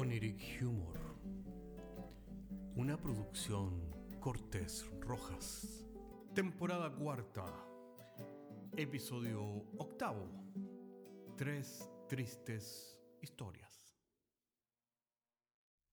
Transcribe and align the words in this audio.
Oniric 0.00 0.62
Humor. 0.62 0.96
Una 2.76 2.96
producción 2.96 3.90
Cortés 4.20 4.86
Rojas. 5.00 5.84
Temporada 6.32 6.94
cuarta. 6.94 7.44
Episodio 8.76 9.42
octavo. 9.76 10.30
Tres 11.36 11.90
tristes 12.08 12.96
historias. 13.20 13.98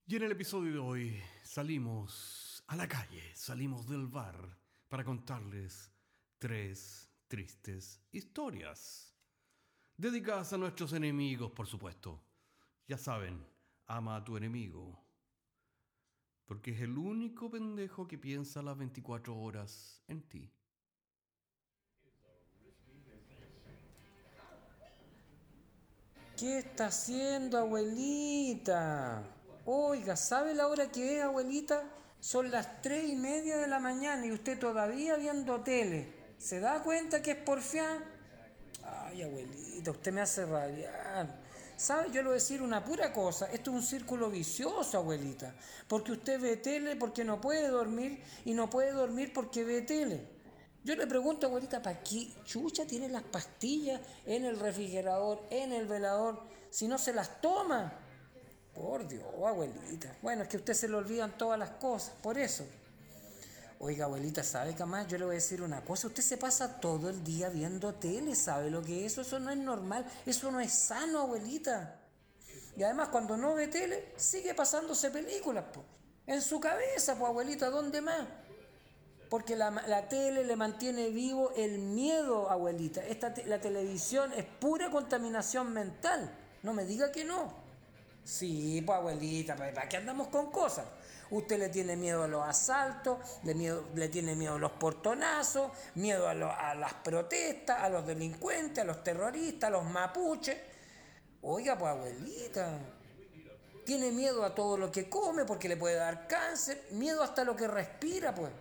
Y 0.06 0.18
en 0.18 0.22
el 0.22 0.34
episodio 0.34 0.74
de 0.74 0.78
hoy 0.78 1.20
salimos 1.42 2.64
a 2.68 2.76
la 2.76 2.88
calle, 2.88 3.24
salimos 3.34 3.88
del 3.88 4.06
bar 4.06 4.56
para 4.88 5.04
contarles 5.04 5.92
tres 6.38 7.09
tristes 7.28 8.03
historias. 8.12 9.17
Dedicadas 9.98 10.53
a 10.53 10.59
nuestros 10.59 10.94
enemigos, 10.94 11.52
por 11.53 11.66
supuesto. 11.66 12.22
Ya 12.88 13.00
saben, 13.00 13.55
ama 13.88 14.16
a 14.16 14.23
tu 14.23 14.38
enemigo. 14.38 14.99
Porque 16.45 16.71
es 16.71 16.81
el 16.81 16.98
único 16.98 17.49
pendejo 17.49 18.08
que 18.08 18.17
piensa 18.17 18.61
las 18.61 18.77
24 18.77 19.35
horas 19.35 20.03
en 20.08 20.21
ti. 20.21 20.52
¿Qué 26.38 26.59
está 26.59 26.88
haciendo, 26.88 27.58
abuelita? 27.58 29.23
Oiga, 29.66 30.16
¿sabe 30.17 30.53
la 30.53 30.67
hora 30.67 30.91
que 30.91 31.17
es, 31.17 31.23
abuelita? 31.23 31.83
Son 32.20 32.52
las 32.52 32.81
tres 32.81 33.08
y 33.09 33.16
media 33.16 33.58
de 33.58 33.67
la 33.67 33.80
mañana 33.80 34.25
y 34.25 34.31
usted 34.31 34.59
todavía 34.59 35.16
viendo 35.16 35.61
tele. 35.61 36.13
¿Se 36.38 36.59
da 36.59 36.83
cuenta 36.83 37.22
que 37.22 37.31
es 37.31 37.38
porfián? 37.38 38.03
Ay, 38.83 39.23
abuelita, 39.23 39.92
usted 39.92 40.11
me 40.11 40.22
hace 40.22 40.45
rabiar. 40.45 41.45
¿Sabe? 41.78 42.08
Yo 42.12 42.22
le 42.22 42.23
voy 42.23 42.31
a 42.31 42.34
decir 42.36 42.62
una 42.62 42.84
pura 42.84 43.12
cosa. 43.12 43.48
Esto 43.52 43.72
es 43.72 43.76
un 43.78 43.84
círculo 43.84 44.30
vicioso, 44.30 44.98
abuelita. 44.98 45.54
Porque 45.88 46.14
usted 46.14 46.40
ve 46.40 46.58
tele 46.58 46.95
porque 46.95 47.23
no 47.23 47.42
puede 47.42 47.67
dormir 47.67 48.23
y 48.45 48.54
no 48.54 48.70
puede 48.70 48.92
dormir 48.92 49.34
porque 49.34 49.64
ve 49.64 49.82
tele. 49.82 50.36
Yo 50.84 50.95
le 50.95 51.08
pregunto, 51.08 51.48
abuelita, 51.48 51.82
¿para 51.82 52.04
qué 52.04 52.28
chucha 52.45 52.86
tiene 52.86 53.09
las 53.09 53.23
pastillas 53.23 54.00
en 54.26 54.45
el 54.45 54.59
refrigerador, 54.59 55.42
en 55.50 55.73
el 55.73 55.88
velador, 55.88 56.44
si 56.70 56.88
no 56.88 57.00
se 57.00 57.12
las 57.12 57.42
toma? 57.42 57.92
Por 58.73 59.08
Dios, 59.08 59.26
abuelita. 59.44 60.16
Bueno, 60.22 60.44
es 60.44 60.48
que 60.48 60.58
a 60.58 60.60
usted 60.60 60.73
se 60.76 60.88
le 60.88 60.95
olvidan 60.95 61.38
todas 61.38 61.58
las 61.58 61.72
cosas, 61.72 62.14
por 62.22 62.38
eso. 62.38 62.66
Oiga, 63.80 64.06
abuelita, 64.06 64.42
¿sabe 64.44 64.73
qué 64.73 64.86
más? 64.86 65.08
Yo 65.08 65.18
le 65.18 65.26
voy 65.26 65.34
a 65.34 65.36
decir 65.36 65.62
una 65.62 65.84
cosa. 65.84 66.08
Usted 66.08 66.23
se 66.23 66.38
pasa 66.38 66.80
todo 66.80 67.09
el 67.09 67.23
día 67.23 67.50
viendo 67.50 67.94
tele, 67.94 68.34
¿sabe 68.36 68.72
lo 68.72 68.82
que 68.82 69.06
es 69.06 69.12
eso? 69.12 69.22
Eso 69.22 69.40
no 69.40 69.52
es 69.52 69.58
normal, 69.58 70.06
eso 70.26 70.50
no 70.50 70.62
es 70.62 70.72
sano, 70.72 71.22
abuelita. 71.22 72.00
Y 72.78 72.84
además, 72.84 73.09
cuando 73.09 73.36
no 73.36 73.54
ve 73.54 73.67
tele, 73.67 74.14
sigue 74.16 74.54
pasándose 74.54 75.09
películas, 75.12 75.66
pues. 75.73 75.86
En 76.26 76.42
su 76.42 76.59
cabeza, 76.59 77.16
pues, 77.17 77.30
abuelita, 77.30 77.70
¿dónde 77.70 78.02
más? 78.02 78.26
Porque 79.30 79.56
la, 79.56 79.72
la, 79.72 80.08
tele 80.08 80.45
le 80.45 80.56
mantiene 80.56 81.10
vivo 81.10 81.52
el 81.56 81.80
miedo, 81.80 82.50
abuelita. 82.50 83.06
Esta 83.06 83.34
la 83.45 83.60
televisión 83.60 84.32
es 84.34 84.45
pura 84.45 84.89
contaminación 84.89 85.73
mental. 85.73 86.34
No 86.64 86.73
me 86.73 86.86
diga 86.86 87.12
que 87.12 87.26
no. 87.26 87.64
Sí, 88.26 88.81
pues 88.84 88.98
abuelita, 88.98 89.56
¿para 89.56 89.88
qué 89.88 89.98
andamos 89.98 90.30
con 90.30 90.52
cosas? 90.52 90.84
Usted 91.30 91.59
le 91.59 91.70
tiene 91.70 91.95
miedo 91.95 92.23
a 92.23 92.28
los 92.28 92.44
asaltos, 92.44 93.20
le, 93.44 93.54
miedo, 93.54 93.86
le 93.94 94.09
tiene 94.09 94.36
miedo 94.36 94.56
a 94.56 94.59
los 94.59 94.72
portonazos, 94.72 95.72
miedo 95.94 96.28
a, 96.28 96.34
lo, 96.34 96.52
a 96.52 96.73
las 96.73 96.94
protestas, 96.95 97.82
a 97.82 97.90
los 97.90 98.06
delincuentes, 98.06 98.80
a 98.80 98.86
los 98.86 99.04
terroristas, 99.04 99.67
a 99.67 99.72
los 99.72 99.86
mapuches. 99.86 100.58
Oiga, 101.44 101.78
pues 101.78 101.92
abuelita, 101.92 102.80
tiene 103.86 104.11
miedo 104.11 104.44
a 104.44 104.55
todo 104.55 104.76
lo 104.76 104.92
que 104.92 105.08
come 105.08 105.45
porque 105.45 105.70
le 105.70 105.78
puede 105.78 105.95
dar 105.95 106.28
cáncer, 106.28 106.83
miedo 106.92 107.22
hasta 107.22 107.44
lo 107.44 107.55
que 107.55 107.67
respira, 107.67 108.33
pues. 108.33 108.52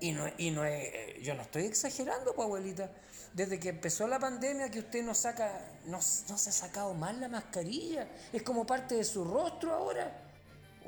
Y 0.00 0.12
no, 0.12 0.24
y 0.36 0.50
no 0.50 0.64
es, 0.64 1.22
yo 1.22 1.34
no 1.34 1.42
estoy 1.42 1.64
exagerando, 1.64 2.34
pues, 2.34 2.46
abuelita. 2.46 2.90
Desde 3.32 3.58
que 3.58 3.70
empezó 3.70 4.06
la 4.06 4.18
pandemia 4.18 4.70
que 4.70 4.80
usted 4.80 5.02
no 5.02 5.14
saca, 5.14 5.78
no, 5.86 5.98
no 5.98 6.38
se 6.38 6.50
ha 6.50 6.52
sacado 6.52 6.94
más 6.94 7.16
la 7.18 7.28
mascarilla. 7.28 8.08
Es 8.32 8.42
como 8.42 8.66
parte 8.66 8.94
de 8.94 9.04
su 9.04 9.24
rostro 9.24 9.72
ahora. 9.72 10.22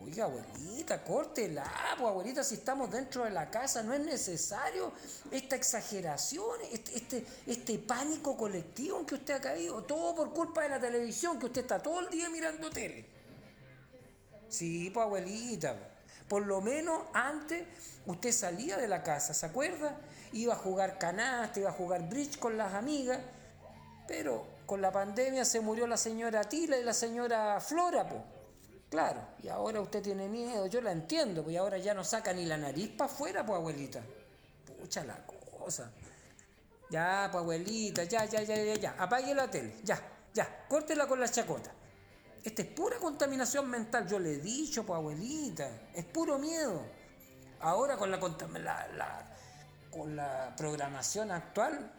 Oiga, 0.05 0.25
abuelita, 0.25 1.03
córtela, 1.03 1.65
pues 1.99 2.09
abuelita, 2.09 2.45
si 2.45 2.55
estamos 2.55 2.91
dentro 2.91 3.25
de 3.25 3.31
la 3.31 3.51
casa, 3.51 3.83
no 3.83 3.93
es 3.93 4.01
necesario 4.01 4.93
esta 5.31 5.57
exageración, 5.57 6.57
este, 6.73 6.97
este, 6.97 7.27
este 7.47 7.79
pánico 7.81 8.37
colectivo 8.37 9.01
en 9.01 9.07
que 9.07 9.17
usted 9.17 9.35
ha 9.35 9.41
caído, 9.41 9.83
todo 9.83 10.15
por 10.15 10.33
culpa 10.33 10.63
de 10.63 10.69
la 10.69 10.81
televisión, 10.81 11.39
que 11.39 11.47
usted 11.47 11.63
está 11.63 11.83
todo 11.83 12.01
el 12.01 12.11
día 12.11 12.31
mirando 12.31 12.71
tele. 12.71 13.07
Sí, 14.49 14.91
pues 14.95 15.05
abuelita, 15.05 15.77
por 16.29 16.47
lo 16.47 16.61
menos 16.61 17.03
antes 17.15 17.67
usted 18.07 18.33
salía 18.33 18.77
de 18.77 18.87
la 18.87 19.03
casa, 19.03 19.35
¿se 19.35 19.47
acuerda? 19.47 19.99
Iba 20.33 20.55
a 20.55 20.57
jugar 20.57 20.99
canasta, 20.99 21.61
iba 21.61 21.71
a 21.71 21.73
jugar 21.73 22.09
bridge 22.09 22.39
con 22.39 22.59
las 22.59 22.75
amigas, 22.75 23.19
pero 24.07 24.47
con 24.67 24.83
la 24.83 24.93
pandemia 24.93 25.45
se 25.45 25.61
murió 25.61 25.87
la 25.87 25.97
señora 25.97 26.45
Tila 26.45 26.79
y 26.79 26.85
la 26.85 26.93
señora 26.93 27.61
Flora, 27.61 28.09
pues. 28.09 28.23
Claro, 28.91 29.21
y 29.43 29.49
ahora 29.49 29.81
usted 29.81 30.03
tiene 30.03 30.29
miedo, 30.29 30.67
yo 30.67 30.81
la 30.81 30.93
entiendo, 30.93 31.45
pues 31.45 31.57
ahora 31.59 31.77
ya 31.77 31.93
no 31.93 32.05
saca 32.05 32.33
ni 32.33 32.47
la 32.47 32.57
nariz 32.57 32.91
para 32.97 33.11
afuera, 33.11 33.45
pues 33.45 33.59
abuelita. 33.59 34.01
Pucha 34.81 35.05
la 35.05 35.19
cosa. 35.59 35.91
Ya, 36.91 37.29
pues 37.31 37.43
abuelita, 37.43 38.05
ya, 38.05 38.25
ya, 38.25 38.43
ya, 38.43 38.57
ya, 38.57 38.75
ya. 38.75 38.95
Apague 38.99 39.35
la 39.35 39.51
tele, 39.51 39.75
ya, 39.85 40.01
ya. 40.33 40.67
Córtela 40.69 41.07
con 41.07 41.21
la 41.21 41.29
chacota. 41.29 41.71
Esta 42.49 42.63
es 42.63 42.69
pura 42.69 42.97
contaminación 42.97 43.69
mental, 43.69 44.09
yo 44.09 44.19
le 44.19 44.33
he 44.33 44.39
dicho, 44.39 44.83
pues 44.83 44.97
abuelita. 44.97 45.69
Es 45.93 46.07
puro 46.07 46.39
miedo. 46.39 46.81
Ahora 47.61 47.99
con 47.99 48.11
la, 48.11 48.17
la, 48.17 48.89
la, 48.97 49.37
con 49.91 50.17
la 50.17 50.55
programación 50.57 51.31
actual, 51.31 51.93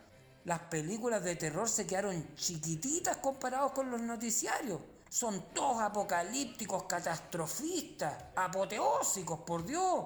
las 0.45 0.59
películas 0.61 1.23
de 1.23 1.35
terror 1.35 1.69
se 1.69 1.85
quedaron 1.85 2.33
chiquititas 2.33 3.17
comparados 3.17 3.73
con 3.73 3.91
los 3.91 4.01
noticiarios. 4.01 4.81
Son 5.07 5.53
todos 5.53 5.83
apocalípticos, 5.83 6.85
catastrofistas, 6.85 8.15
apoteósicos, 8.35 9.41
por 9.41 9.63
Dios. 9.63 10.03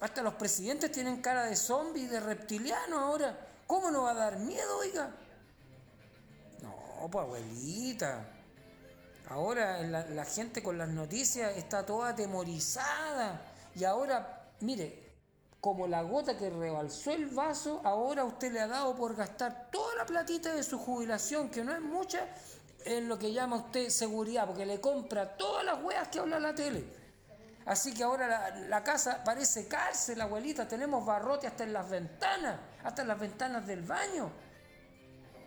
Hasta 0.00 0.20
los 0.20 0.34
presidentes 0.34 0.90
tienen 0.90 1.22
cara 1.22 1.44
de 1.44 1.54
zombie 1.54 2.02
y 2.02 2.06
de 2.08 2.18
reptiliano 2.18 2.98
ahora. 2.98 3.38
¿Cómo 3.68 3.88
no 3.92 4.02
va 4.02 4.10
a 4.10 4.14
dar 4.14 4.36
miedo, 4.40 4.78
oiga? 4.78 5.14
No, 6.60 7.08
pues 7.08 7.24
abuelita. 7.24 8.39
Ahora 9.30 9.80
la, 9.82 10.24
gente 10.24 10.60
con 10.60 10.76
las 10.76 10.88
noticias 10.88 11.56
está 11.56 11.86
toda 11.86 12.10
atemorizada. 12.10 13.40
Y 13.76 13.84
ahora, 13.84 14.50
mire, 14.58 15.14
como 15.60 15.86
la 15.86 16.02
gota 16.02 16.36
que 16.36 16.50
rebalsó 16.50 17.12
el 17.12 17.26
vaso, 17.26 17.80
ahora 17.84 18.24
usted 18.24 18.52
le 18.52 18.60
ha 18.60 18.66
dado 18.66 18.96
por 18.96 19.14
gastar 19.14 19.68
toda 19.70 19.94
la 19.94 20.04
platita 20.04 20.52
de 20.52 20.64
su 20.64 20.80
jubilación, 20.80 21.48
que 21.48 21.62
no 21.62 21.72
es 21.72 21.80
mucha, 21.80 22.26
en 22.84 23.08
lo 23.08 23.20
que 23.20 23.32
llama 23.32 23.54
usted 23.54 23.88
seguridad, 23.90 24.48
porque 24.48 24.66
le 24.66 24.80
compra 24.80 25.36
todas 25.36 25.64
las 25.64 25.80
weas 25.80 26.08
que 26.08 26.18
habla 26.18 26.40
la 26.40 26.52
tele. 26.52 26.84
Así 27.66 27.94
que 27.94 28.02
ahora 28.02 28.26
la, 28.26 28.50
la, 28.66 28.82
casa 28.82 29.22
parece 29.22 29.68
cárcel, 29.68 30.20
abuelita. 30.20 30.66
Tenemos 30.66 31.06
barrote 31.06 31.46
hasta 31.46 31.62
en 31.62 31.72
las 31.72 31.88
ventanas, 31.88 32.58
hasta 32.82 33.02
en 33.02 33.08
las 33.08 33.20
ventanas 33.20 33.64
del 33.64 33.82
baño. 33.82 34.28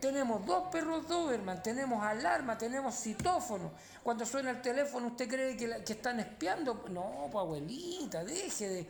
Tenemos 0.04 0.46
dos 0.46 0.68
perros 0.70 1.08
Doberman, 1.08 1.64
tenemos 1.64 2.04
alarma, 2.04 2.58
tenemos 2.58 2.94
citófono. 2.94 3.72
Cuando 4.04 4.26
suena 4.26 4.52
el 4.52 4.62
teléfono, 4.62 5.08
¿usted 5.08 5.30
cree 5.30 5.56
que, 5.56 5.94
están 5.94 6.20
espiando? 6.20 6.84
No, 6.90 7.30
pues 7.32 7.42
abuelita, 7.42 8.22
deje 8.26 8.68
de, 8.68 8.90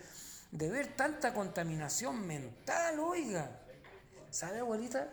de 0.50 0.70
ver 0.72 0.96
tanta 0.96 1.32
contaminación 1.32 2.26
mental, 2.26 2.98
oiga. 2.98 3.48
¿Sabe, 4.32 4.62
abuelita? 4.62 5.08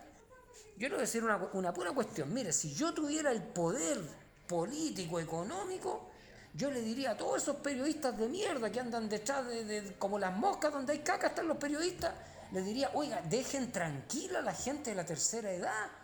Yo 0.75 0.87
le 0.87 0.95
voy 0.95 0.97
a 0.97 1.01
decir 1.01 1.23
una, 1.23 1.37
una 1.53 1.71
pura 1.71 1.91
cuestión. 1.91 2.33
Mire, 2.33 2.51
si 2.51 2.73
yo 2.73 2.91
tuviera 2.95 3.31
el 3.31 3.43
poder 3.43 4.01
político, 4.47 5.19
económico, 5.19 6.09
yo 6.55 6.71
le 6.71 6.81
diría 6.81 7.11
a 7.11 7.17
todos 7.17 7.43
esos 7.43 7.57
periodistas 7.57 8.17
de 8.17 8.27
mierda 8.27 8.71
que 8.71 8.79
andan 8.79 9.07
detrás 9.07 9.45
de, 9.45 9.65
de, 9.65 9.93
como 9.99 10.17
las 10.17 10.35
moscas 10.35 10.73
donde 10.73 10.93
hay 10.93 10.99
caca 11.01 11.27
están 11.27 11.47
los 11.47 11.57
periodistas, 11.57 12.11
le 12.51 12.61
diría, 12.63 12.91
oiga, 12.95 13.21
dejen 13.29 13.71
tranquila 13.71 14.39
a 14.39 14.41
la 14.41 14.53
gente 14.53 14.89
de 14.89 14.95
la 14.95 15.05
tercera 15.05 15.51
edad. 15.51 16.00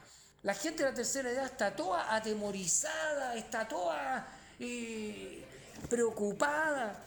La 0.48 0.54
gente 0.54 0.82
de 0.82 0.92
la 0.92 0.96
tercera 0.96 1.30
edad 1.30 1.44
está 1.44 1.76
toda 1.76 2.16
atemorizada, 2.16 3.36
está 3.36 3.68
toda 3.68 4.26
eh, 4.58 5.44
preocupada. 5.90 7.04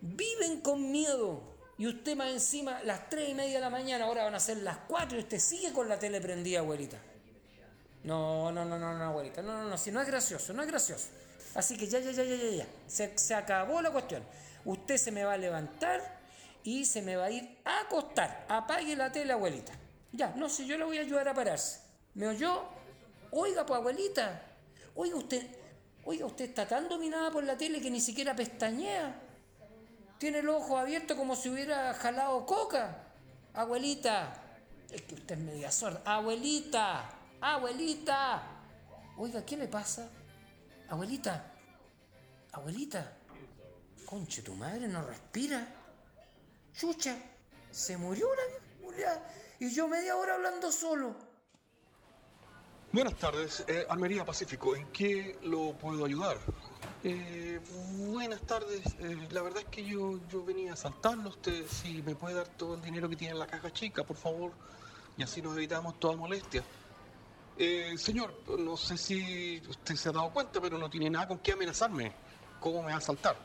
Viven 0.00 0.62
con 0.62 0.90
miedo. 0.90 1.42
Y 1.76 1.86
usted 1.86 2.16
más 2.16 2.30
encima, 2.30 2.82
las 2.84 3.10
tres 3.10 3.28
y 3.28 3.34
media 3.34 3.56
de 3.56 3.60
la 3.60 3.68
mañana, 3.68 4.06
ahora 4.06 4.24
van 4.24 4.34
a 4.34 4.40
ser 4.40 4.56
las 4.62 4.78
cuatro 4.88 5.18
y 5.18 5.20
usted 5.20 5.38
sigue 5.38 5.70
con 5.74 5.86
la 5.86 5.98
tele 5.98 6.18
prendida, 6.18 6.60
abuelita. 6.60 6.96
No, 8.04 8.50
no, 8.50 8.64
no, 8.64 8.78
no, 8.78 8.96
no, 8.96 9.04
abuelita. 9.04 9.42
No, 9.42 9.52
no, 9.62 9.68
no, 9.68 9.76
si 9.76 9.92
no 9.92 10.00
es 10.00 10.06
gracioso, 10.06 10.54
no 10.54 10.62
es 10.62 10.68
gracioso. 10.68 11.08
Así 11.56 11.76
que 11.76 11.86
ya, 11.86 11.98
ya, 11.98 12.10
ya, 12.12 12.24
ya, 12.24 12.36
ya, 12.36 12.50
ya. 12.56 12.66
Se, 12.86 13.18
se 13.18 13.34
acabó 13.34 13.82
la 13.82 13.90
cuestión. 13.90 14.22
Usted 14.64 14.96
se 14.96 15.10
me 15.10 15.24
va 15.24 15.34
a 15.34 15.36
levantar 15.36 16.00
y 16.64 16.86
se 16.86 17.02
me 17.02 17.16
va 17.16 17.26
a 17.26 17.30
ir 17.30 17.58
a 17.66 17.80
acostar. 17.80 18.46
Apague 18.48 18.96
la 18.96 19.12
tele, 19.12 19.34
abuelita. 19.34 19.74
Ya, 20.10 20.32
no 20.36 20.48
sé, 20.48 20.64
yo 20.64 20.78
le 20.78 20.84
voy 20.84 20.96
a 20.96 21.02
ayudar 21.02 21.28
a 21.28 21.34
pararse. 21.34 21.84
¿Me 22.16 22.26
oyó? 22.26 22.64
Oiga, 23.30 23.64
pues, 23.64 23.78
abuelita. 23.78 24.42
Oiga, 24.94 25.16
usted. 25.16 25.46
Oiga, 26.04 26.24
usted 26.24 26.46
está 26.46 26.66
tan 26.66 26.88
dominada 26.88 27.30
por 27.30 27.44
la 27.44 27.56
tele 27.56 27.80
que 27.80 27.90
ni 27.90 28.00
siquiera 28.00 28.34
pestañea. 28.34 29.20
Tiene 30.18 30.38
el 30.38 30.48
ojo 30.48 30.78
abierto 30.78 31.14
como 31.14 31.36
si 31.36 31.50
hubiera 31.50 31.92
jalado 31.94 32.46
coca. 32.46 33.04
Abuelita, 33.52 34.32
es 34.90 35.02
que 35.02 35.14
usted 35.14 35.36
es 35.36 35.44
media 35.44 35.70
sorda. 35.70 36.00
Abuelita, 36.04 37.08
abuelita. 37.40 38.42
Oiga, 39.18 39.44
¿qué 39.44 39.58
le 39.58 39.68
pasa? 39.68 40.08
Abuelita, 40.88 41.52
abuelita. 42.52 43.12
Conche, 44.06 44.42
tu 44.42 44.54
madre 44.54 44.88
no 44.88 45.02
respira. 45.02 45.66
Chucha, 46.74 47.16
se 47.70 47.96
murió 47.96 48.28
la 48.34 49.22
y 49.58 49.70
yo 49.70 49.88
media 49.88 50.16
hora 50.16 50.34
hablando 50.34 50.70
solo. 50.70 51.25
Buenas 52.92 53.16
tardes, 53.16 53.64
eh, 53.66 53.84
Almería 53.90 54.24
Pacífico, 54.24 54.74
¿en 54.76 54.86
qué 54.86 55.38
lo 55.42 55.72
puedo 55.72 56.04
ayudar? 56.04 56.38
Eh, 57.02 57.60
buenas 57.98 58.40
tardes, 58.42 58.86
eh, 59.00 59.28
la 59.32 59.42
verdad 59.42 59.62
es 59.62 59.68
que 59.68 59.84
yo, 59.84 60.20
yo 60.30 60.44
venía 60.44 60.72
a 60.72 60.76
saltarlo, 60.76 61.30
usted 61.30 61.66
si 61.66 62.00
me 62.02 62.14
puede 62.14 62.36
dar 62.36 62.48
todo 62.48 62.76
el 62.76 62.82
dinero 62.82 63.08
que 63.08 63.16
tiene 63.16 63.32
en 63.32 63.40
la 63.40 63.46
caja 63.48 63.72
chica, 63.72 64.04
por 64.04 64.16
favor, 64.16 64.52
y 65.16 65.22
así 65.22 65.42
nos 65.42 65.56
evitamos 65.56 65.98
toda 65.98 66.16
molestia. 66.16 66.62
Eh, 67.58 67.94
señor, 67.98 68.34
no 68.58 68.76
sé 68.76 68.96
si 68.96 69.60
usted 69.68 69.96
se 69.96 70.08
ha 70.10 70.12
dado 70.12 70.30
cuenta, 70.30 70.60
pero 70.60 70.78
no 70.78 70.88
tiene 70.88 71.10
nada 71.10 71.26
con 71.26 71.38
qué 71.38 71.52
amenazarme. 71.52 72.12
¿Cómo 72.60 72.82
me 72.82 72.92
va 72.92 72.98
a 72.98 73.00
saltar? 73.00 73.36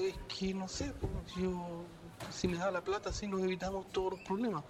Es 0.00 0.14
que 0.28 0.54
no 0.54 0.66
sé, 0.66 0.92
pues, 0.92 1.12
yo, 1.36 1.84
si 2.32 2.48
me 2.48 2.56
da 2.56 2.70
la 2.70 2.82
plata, 2.82 3.10
así 3.10 3.26
nos 3.26 3.42
evitamos 3.42 3.90
todos 3.92 4.12
los 4.14 4.20
problemas. 4.20 4.64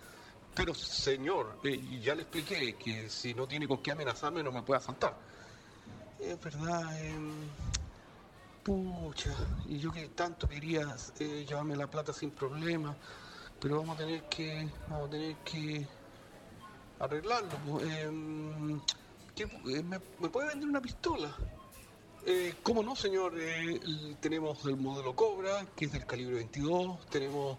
Pero 0.55 0.73
señor, 0.75 1.59
eh, 1.65 1.81
ya 2.01 2.15
le 2.15 2.23
expliqué 2.23 2.75
que 2.77 3.11
si 3.11 3.35
no 3.35 3.47
tiene 3.47 3.67
con 3.67 3.79
qué 3.83 3.91
amenazarme 3.93 4.43
no 4.43 4.53
me 4.53 4.63
puede 4.63 4.79
asaltar. 4.79 5.17
Es 6.21 6.41
verdad, 6.41 7.05
em, 7.05 7.33
pucha, 8.63 9.35
y 9.69 9.79
yo 9.79 9.91
que 9.93 10.09
tanto 10.11 10.49
quería 10.49 10.97
eh, 11.19 11.45
llevarme 11.47 11.77
la 11.77 11.89
plata 11.89 12.13
sin 12.13 12.31
problema, 12.31 12.97
pero 13.61 13.79
vamos 13.79 13.97
a 13.97 13.99
tener 13.99 14.23
que, 14.29 14.69
vamos 14.89 15.09
a 15.09 15.11
tener 15.11 15.37
que 15.39 15.87
arreglarlo. 17.01 17.81
em, 17.81 18.81
¿qué- 19.35 19.43
eh, 19.45 19.83
me, 19.83 20.01
me 20.21 20.29
puede 20.29 20.49
vender 20.49 20.69
una 20.69 20.81
pistola? 20.81 21.35
¿Cómo 22.63 22.83
no, 22.83 22.97
señor? 22.97 23.35
Tenemos 24.21 24.65
el 24.65 24.77
modelo 24.79 25.15
Cobra, 25.15 25.67
que 25.77 25.85
es 25.85 25.93
del 25.93 26.07
calibre 26.07 26.37
22, 26.37 27.05
tenemos 27.11 27.59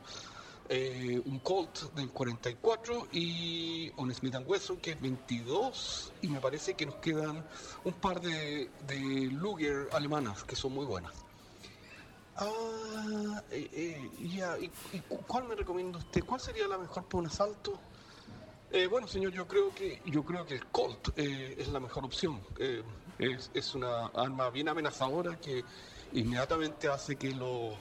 eh, 0.70 1.22
un 1.26 1.40
Colt 1.40 1.94
del 1.94 2.10
44 2.10 3.08
y 3.12 3.92
un 3.98 4.14
Smith 4.14 4.36
Wesson 4.46 4.78
que 4.78 4.92
es 4.92 5.02
22 5.02 6.14
y 6.22 6.28
me 6.28 6.40
parece 6.40 6.74
que 6.76 6.86
nos 6.86 6.96
quedan 6.96 7.46
un 7.84 7.94
par 7.94 8.20
de, 8.22 8.70
de 8.88 9.00
Luger 9.32 9.88
alemanas 9.92 10.44
que 10.44 10.56
son 10.56 10.74
muy 10.74 10.86
buenas. 10.86 11.14
Ah, 12.38 13.44
eh, 13.52 13.70
eh, 13.72 14.28
ya, 14.36 14.58
¿y, 14.60 14.70
y 14.92 15.00
cu- 15.02 15.24
cuál 15.28 15.46
me 15.48 15.56
recomienda 15.56 16.00
usted? 16.00 16.24
¿Cuál 16.26 16.42
sería 16.42 16.68
la 16.68 16.78
mejor 16.78 17.06
para 17.06 17.20
un 17.20 17.28
asalto? 17.28 17.80
Bueno, 18.90 19.08
señor, 19.08 19.32
yo 19.32 19.48
creo 19.48 19.74
que 19.74 20.02
yo 20.06 20.26
creo 20.26 20.46
que 20.46 20.56
el 20.56 20.66
Colt 20.66 21.18
es 21.18 21.70
la 21.70 21.80
mejor 21.80 22.04
opción. 22.04 22.42
Es, 23.18 23.50
es 23.54 23.74
una 23.74 24.08
arma 24.08 24.50
bien 24.50 24.68
amenazadora 24.68 25.40
que 25.40 25.64
inmediatamente 26.12 26.90
hace 26.90 27.16
que 27.16 27.32
los, 27.34 27.78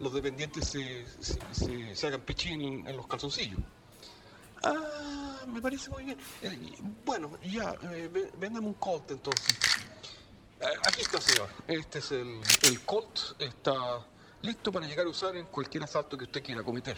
los 0.00 0.12
dependientes 0.12 0.68
se, 0.68 1.06
se, 1.20 1.38
se- 1.52 1.96
se 1.96 2.06
hagan 2.06 2.20
pichín 2.22 2.60
en, 2.60 2.86
en 2.88 2.96
los 2.96 3.06
calzoncillos. 3.06 3.58
Ah, 4.62 5.44
me 5.46 5.60
parece 5.60 5.90
muy 5.90 6.04
bien. 6.04 6.18
Eh, 6.42 6.72
bueno, 7.04 7.38
ya, 7.42 7.74
eh, 7.92 8.08
vé- 8.12 8.30
véndame 8.38 8.66
un 8.66 8.74
Colt 8.74 9.10
entonces. 9.10 9.56
Eh, 10.60 10.66
aquí 10.86 11.02
está, 11.02 11.20
señor. 11.20 11.48
Este 11.68 11.98
es 11.98 12.12
el, 12.12 12.40
el 12.62 12.80
Colt. 12.84 13.18
Está 13.38 13.72
listo 14.42 14.72
para 14.72 14.86
llegar 14.86 15.06
a 15.06 15.10
usar 15.10 15.36
en 15.36 15.46
cualquier 15.46 15.84
asalto 15.84 16.16
que 16.16 16.24
usted 16.24 16.42
quiera 16.42 16.62
cometer. 16.62 16.96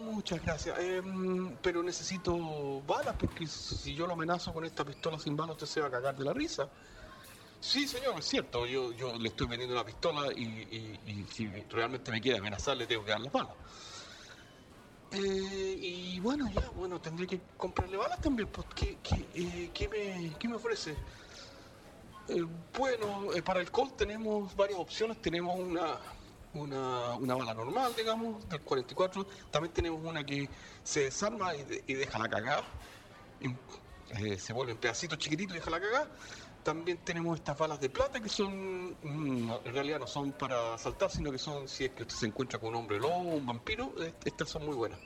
Muchas 0.00 0.42
gracias. 0.42 0.78
Em, 0.78 1.54
pero 1.62 1.82
necesito 1.82 2.80
balas 2.86 3.14
porque 3.18 3.46
si 3.46 3.94
yo 3.94 4.06
lo 4.06 4.14
amenazo 4.14 4.52
con 4.52 4.64
esta 4.64 4.84
pistola 4.84 5.18
sin 5.18 5.36
balas 5.36 5.54
usted 5.56 5.66
se 5.66 5.80
va 5.80 5.88
a 5.88 5.90
cagar 5.90 6.16
de 6.16 6.24
la 6.24 6.32
risa. 6.32 6.68
Sí, 7.68 7.88
señor, 7.88 8.18
es 8.20 8.26
cierto. 8.26 8.64
Yo, 8.64 8.92
yo 8.92 9.18
le 9.18 9.28
estoy 9.28 9.48
vendiendo 9.48 9.74
una 9.74 9.84
pistola 9.84 10.32
y, 10.32 11.26
si 11.32 11.48
realmente 11.68 12.12
me 12.12 12.20
quiere 12.20 12.38
amenazar 12.38 12.76
le 12.76 12.86
tengo 12.86 13.04
que 13.04 13.10
dar 13.10 13.20
las 13.20 13.32
balas. 13.32 13.56
Eh, 15.10 15.76
y 15.80 16.20
bueno, 16.20 16.48
ya, 16.52 16.68
bueno, 16.70 17.00
tendré 17.00 17.26
que 17.26 17.40
comprarle 17.56 17.96
balas 17.96 18.20
también. 18.20 18.48
Pues, 18.50 18.66
¿qué, 18.74 19.00
eh, 19.34 19.70
qué 19.72 19.88
me, 19.88 20.36
qué 20.38 20.48
me 20.48 20.56
ofrece? 20.56 20.96
Eh, 22.28 22.42
bueno, 22.76 23.28
para 23.44 23.60
el 23.60 23.70
Colt 23.70 23.96
tenemos 23.96 24.54
varias 24.56 24.78
opciones. 24.78 25.20
Tenemos 25.20 25.58
una, 25.58 25.98
una, 26.52 27.14
una 27.16 27.34
bala 27.34 27.54
normal, 27.54 27.94
digamos, 27.96 28.48
del 28.48 28.62
44. 28.62 29.26
También 29.50 29.72
tenemos 29.72 30.00
una 30.04 30.24
que 30.24 30.48
se 30.82 31.00
desarma 31.04 31.54
y, 31.56 31.64
de- 31.64 31.84
y 31.86 31.94
deja 31.94 32.18
la 32.18 32.28
cagada. 32.28 32.64
Se 34.38 34.52
vuelve 34.52 34.72
en 34.72 34.78
pedacitos 34.78 35.18
chiquititos 35.18 35.56
y 35.56 35.58
deja 35.58 35.70
la 35.70 35.80
cagada. 35.80 36.10
También 36.66 36.98
tenemos 37.04 37.38
estas 37.38 37.56
balas 37.56 37.78
de 37.80 37.88
plata 37.88 38.18
que 38.20 38.28
son, 38.28 38.90
mm, 39.00 39.52
en 39.66 39.72
realidad 39.72 40.00
no 40.00 40.06
son 40.08 40.32
para 40.32 40.74
asaltar, 40.74 41.08
sino 41.12 41.30
que 41.30 41.38
son 41.38 41.68
si 41.68 41.84
es 41.84 41.92
que 41.92 42.02
usted 42.02 42.16
se 42.16 42.26
encuentra 42.26 42.58
con 42.58 42.70
un 42.70 42.74
hombre 42.74 42.98
lobo 42.98 43.18
un 43.20 43.46
vampiro. 43.46 43.92
eh, 44.02 44.12
Estas 44.24 44.48
son 44.50 44.66
muy 44.66 44.74
buenas. 44.74 44.98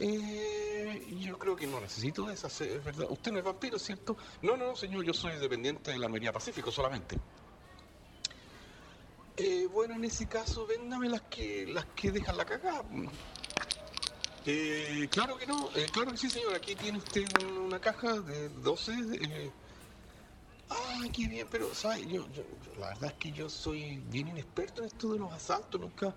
Eh, 0.00 1.06
yo 1.20 1.38
creo 1.38 1.54
que 1.54 1.68
no 1.68 1.80
necesito 1.80 2.26
de 2.26 2.34
esas, 2.34 2.60
eh, 2.60 2.74
es 2.74 2.84
verdad. 2.84 3.06
Usted 3.08 3.30
no 3.30 3.38
es 3.38 3.44
vampiro, 3.44 3.78
¿cierto? 3.78 4.16
No, 4.42 4.56
no, 4.56 4.74
señor, 4.74 5.04
yo 5.04 5.14
soy 5.14 5.36
dependiente 5.38 5.92
de 5.92 5.98
la 5.98 6.06
Almería 6.06 6.32
Pacífico 6.32 6.72
solamente. 6.72 7.16
Bueno, 9.72 9.94
en 9.94 10.04
ese 10.04 10.26
caso, 10.26 10.66
véndame 10.66 11.08
las 11.08 11.22
que 11.22 11.66
las 11.66 11.84
que 11.94 12.10
dejan 12.10 12.36
la 12.36 12.44
cagada. 12.44 12.82
Claro 15.10 15.36
que 15.36 15.46
no, 15.46 15.68
claro 15.92 16.10
que 16.10 16.16
sí, 16.16 16.28
señor. 16.28 16.54
Aquí 16.56 16.74
tiene 16.74 16.98
usted 16.98 17.24
un- 17.44 17.58
una 17.58 17.80
caja 17.80 18.20
de 18.20 18.48
12. 18.48 18.92
Ah, 21.02 21.08
qué 21.12 21.26
bien, 21.26 21.48
pero, 21.50 21.74
¿sabe? 21.74 22.06
Yo, 22.06 22.24
la 22.78 22.88
verdad 22.88 23.10
es 23.10 23.14
que 23.14 23.32
yo 23.32 23.50
soy 23.50 23.96
bien 24.08 24.28
inexperto 24.28 24.82
en 24.82 24.88
esto 24.88 25.12
de 25.12 25.18
los 25.18 25.32
asaltos. 25.32 25.80
Nunca, 25.80 26.14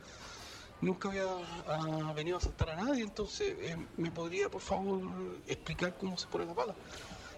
nunca 0.79 1.09
había 1.09 1.25
ah, 1.67 2.13
venido 2.15 2.37
a 2.37 2.39
asaltar 2.39 2.69
a 2.69 2.75
nadie. 2.75 3.01
Entonces, 3.01 3.55
eh, 3.61 3.77
¿me 3.97 4.11
podría, 4.11 4.47
por 4.47 4.61
favor, 4.61 5.01
explicar 5.47 5.97
cómo 5.97 6.18
se 6.19 6.27
pone 6.27 6.45
la 6.45 6.54
bala? 6.54 6.75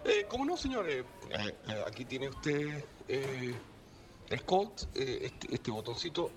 Eh, 0.04 0.26
¿Cómo 0.28 0.46
no, 0.46 0.58
señor? 0.58 0.90
Eh, 0.90 1.06
eh, 1.30 1.84
aquí 1.86 2.04
tiene 2.04 2.28
usted 2.28 2.84
el 3.08 4.44
Colt. 4.46 4.84
este, 4.94 5.56
este 5.56 5.72
botoncito 5.72 6.32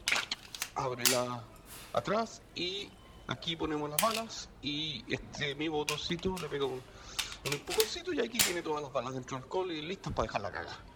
abre 0.77 1.03
la 1.11 1.43
atrás 1.93 2.41
y 2.55 2.89
aquí 3.27 3.57
ponemos 3.57 3.91
las 3.91 4.01
balas 4.01 4.49
y 4.63 5.05
este 5.13 5.57
mi 5.57 5.67
botoncito 5.67 6.37
le 6.41 6.49
pega 6.49 6.67
un, 6.67 6.81
un 7.47 7.53
empujoncito 7.53 8.13
y 8.13 8.21
aquí 8.21 8.39
tiene 8.39 8.63
todas 8.63 8.83
las 8.83 8.93
balas 8.93 9.15
dentro 9.15 9.37
del 9.39 9.49
Colt 9.49 9.73
y 9.73 9.83
listas 9.83 10.13
para 10.13 10.29
dejarla 10.29 10.53
cagar. 10.53 10.90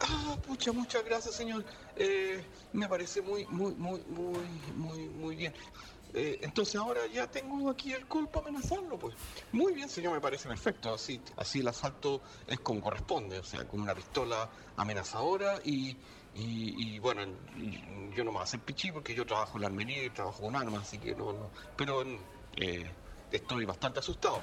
Ah, 0.00 0.36
pucha, 0.46 0.72
muchas 0.72 1.04
gracias, 1.04 1.34
señor. 1.34 1.64
Eh, 1.96 2.44
me 2.72 2.88
parece 2.88 3.20
muy, 3.20 3.46
muy, 3.46 3.74
muy, 3.74 4.00
muy, 4.08 4.38
muy, 4.76 5.08
muy 5.08 5.36
bien. 5.36 5.52
Eh, 6.14 6.38
entonces 6.42 6.76
ahora 6.76 7.00
ya 7.12 7.26
tengo 7.30 7.68
aquí 7.68 7.92
el 7.92 8.06
Colt 8.06 8.30
para 8.30 8.48
amenazarlo, 8.48 8.98
pues. 8.98 9.14
Muy 9.52 9.74
bien, 9.74 9.88
señor, 9.88 10.12
me 10.14 10.20
parece 10.20 10.48
perfecto. 10.48 10.94
Así, 10.94 11.20
así 11.36 11.60
el 11.60 11.68
asalto 11.68 12.22
es 12.46 12.60
como 12.60 12.80
corresponde, 12.80 13.38
o 13.38 13.44
sea, 13.44 13.66
con 13.66 13.80
una 13.80 13.94
pistola 13.94 14.48
amenazadora 14.76 15.60
y, 15.64 15.96
y, 16.34 16.98
bueno, 17.00 17.22
yo 18.14 18.24
no 18.24 18.30
me 18.30 18.36
voy 18.36 18.40
a 18.40 18.44
hacer 18.44 18.60
pichí 18.60 18.92
porque 18.92 19.14
yo 19.14 19.26
trabajo 19.26 19.56
en 19.56 19.62
la 19.62 19.66
armería 19.66 20.04
y 20.04 20.10
trabajo 20.10 20.42
con 20.42 20.54
armas, 20.54 20.82
así 20.86 20.98
que 20.98 21.14
no, 21.14 21.32
no. 21.32 21.50
Pero 21.76 22.04
eh, 22.56 22.90
estoy 23.32 23.64
bastante 23.64 23.98
asustado. 23.98 24.40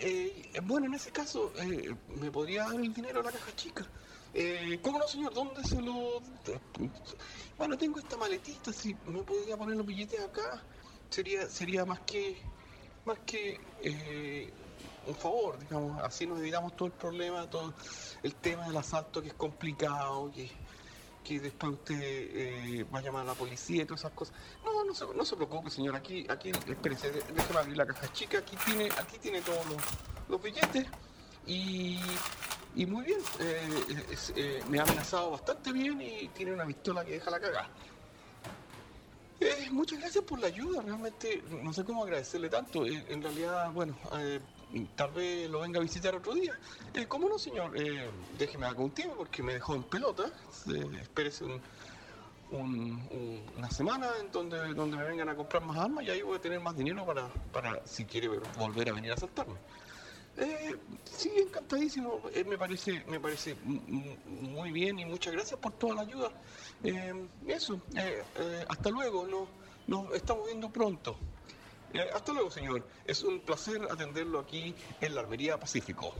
Eh, 0.00 0.52
bueno, 0.62 0.86
en 0.86 0.94
ese 0.94 1.10
caso, 1.10 1.52
eh, 1.56 1.94
¿me 2.20 2.30
podría 2.30 2.64
dar 2.64 2.76
el 2.76 2.92
dinero 2.92 3.20
a 3.20 3.24
la 3.24 3.32
caja 3.32 3.54
chica? 3.56 3.86
Eh, 4.34 4.78
¿Cómo 4.82 4.98
no, 4.98 5.08
señor? 5.08 5.34
¿Dónde 5.34 5.64
se 5.64 5.80
lo...? 5.80 6.20
Bueno, 7.56 7.76
tengo 7.76 7.98
esta 7.98 8.16
maletita, 8.16 8.72
si 8.72 8.94
me 9.06 9.22
podría 9.22 9.56
poner 9.56 9.76
los 9.76 9.86
billetes 9.86 10.20
acá, 10.20 10.62
sería 11.10 11.48
sería 11.48 11.84
más 11.84 12.00
que 12.00 12.36
más 13.04 13.18
que 13.20 13.58
eh, 13.82 14.52
un 15.06 15.14
favor, 15.14 15.58
digamos, 15.58 16.00
así 16.02 16.26
nos 16.26 16.38
evitamos 16.38 16.76
todo 16.76 16.86
el 16.86 16.92
problema, 16.92 17.48
todo 17.48 17.74
el 18.22 18.34
tema 18.34 18.66
del 18.66 18.76
asalto 18.76 19.22
que 19.22 19.28
es 19.28 19.34
complicado, 19.34 20.30
que, 20.30 20.50
que 21.28 21.40
después 21.40 21.72
usted 21.74 22.00
eh, 22.00 22.86
va 22.92 23.00
a 23.00 23.02
llamar 23.02 23.22
a 23.22 23.26
la 23.26 23.34
policía 23.34 23.82
y 23.82 23.84
todas 23.84 24.00
esas 24.00 24.12
cosas. 24.12 24.34
No, 24.64 24.82
no 24.84 25.24
se, 25.24 25.36
preocupe, 25.36 25.68
señor, 25.68 25.94
aquí, 25.94 26.26
aquí, 26.30 26.50
espérese, 26.50 27.10
de- 27.10 27.22
déjeme 27.34 27.60
abrir 27.60 27.76
la 27.76 27.86
caja 27.86 28.10
chica, 28.14 28.38
aquí 28.38 28.56
tiene, 28.64 28.86
aquí 28.96 29.18
tiene 29.20 29.42
todos 29.42 29.60
los, 30.28 30.42
billetes 30.42 30.86
y, 31.46 31.98
y 32.74 32.86
muy 32.86 33.04
bien, 33.04 33.20
eh, 33.40 33.68
eh, 34.36 34.62
me 34.70 34.78
ha 34.78 34.82
amenazado 34.84 35.32
bastante 35.32 35.70
bien 35.72 36.00
y 36.00 36.28
tiene 36.28 36.52
una 36.52 36.64
pistola 36.64 37.04
que 37.04 37.12
deja 37.12 37.30
la 37.30 37.40
cagada. 37.40 37.68
Muchas 39.70 40.00
gracias 40.00 40.24
por 40.24 40.40
la 40.40 40.46
ayuda, 40.46 40.80
realmente 40.82 41.42
no 41.62 41.72
sé 41.72 41.84
cómo 41.84 42.02
agradecerle 42.04 42.48
tanto. 42.48 42.86
En 42.86 43.22
realidad, 43.22 43.70
bueno, 43.72 43.94
tal 44.96 45.10
vez 45.12 45.48
lo 45.50 45.60
venga 45.60 45.78
a 45.78 45.82
visitar 45.82 46.14
otro 46.14 46.34
día. 46.34 46.58
Eh, 46.94 47.06
¿Cómo 47.06 47.28
no, 47.28 47.38
señor? 47.38 47.76
Eh, 47.76 48.08
déjeme 48.38 48.66
acá 48.66 48.80
un 48.80 48.90
tiempo 48.90 49.16
porque 49.16 49.42
me 49.42 49.54
dejó 49.54 49.74
en 49.74 49.82
pelota. 49.84 50.24
Eh, 50.72 50.86
espérese 51.02 51.44
un- 51.44 51.60
un- 52.50 53.06
un- 53.10 53.42
una 53.58 53.70
semana 53.70 54.08
donde, 54.32 54.74
donde 54.74 54.96
me 54.96 55.04
vengan 55.04 55.28
a 55.28 55.36
comprar 55.36 55.62
más 55.64 55.76
armas 55.78 56.04
y 56.04 56.10
ahí 56.10 56.22
voy 56.22 56.36
a 56.36 56.40
tener 56.40 56.60
más 56.60 56.76
dinero 56.76 57.04
para, 57.04 57.28
para 57.52 57.86
si 57.86 58.04
quiere 58.04 58.28
volver 58.58 58.88
a 58.90 58.92
venir 58.94 59.10
a 59.10 59.14
asaltarme. 59.14 59.56
Eh, 60.40 60.76
sí, 61.04 61.30
encantadísimo. 61.36 62.20
Me 62.46 62.56
parece, 62.56 63.04
me 63.08 63.18
parece 63.18 63.56
muy 63.64 64.70
bien 64.70 64.98
y 65.00 65.04
muchas 65.04 65.32
gracias 65.32 65.58
por 65.58 65.72
toda 65.72 65.96
la 65.96 66.00
ayuda. 66.02 66.30
Eh, 66.84 67.26
eso, 67.48 67.80
hasta 68.68 68.90
luego. 68.90 69.26
Nos, 69.26 69.48
nos 69.88 70.14
estamos 70.14 70.46
viendo 70.46 70.70
pronto. 70.70 71.16
Eh, 71.94 72.10
hasta 72.14 72.32
luego, 72.32 72.50
señor. 72.50 72.86
Es 73.06 73.22
un 73.22 73.40
placer 73.40 73.82
atenderlo 73.90 74.40
aquí 74.40 74.74
en 75.00 75.14
la 75.14 75.22
Armería 75.22 75.58
Pacífico. 75.58 76.14